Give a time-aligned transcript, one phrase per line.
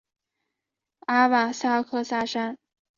[1.05, 2.57] 阿瓦萨克萨山。